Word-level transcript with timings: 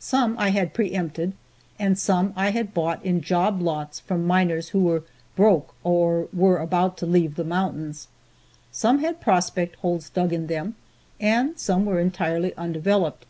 Some 0.00 0.36
I 0.38 0.52
had 0.52 0.72
pre 0.72 0.92
empted, 0.92 1.34
and 1.78 1.98
some 1.98 2.32
I 2.34 2.50
had 2.52 2.72
bought 2.72 3.04
in 3.04 3.20
job 3.20 3.60
lots 3.60 4.00
from 4.00 4.26
miners 4.26 4.70
who 4.70 4.78
were 4.80 5.02
"broke" 5.36 5.74
or 5.84 6.28
were 6.32 6.56
about 6.60 6.96
to 6.96 7.04
leave 7.06 7.34
the 7.34 7.44
mountains. 7.44 8.08
Some 8.72 9.00
had 9.00 9.20
prospect 9.20 9.76
holes 9.80 10.08
dug 10.08 10.32
in 10.32 10.46
them 10.46 10.76
and 11.20 11.58
some 11.58 11.84
were 11.84 12.00
entirely 12.00 12.54
undeveloped. 12.56 13.26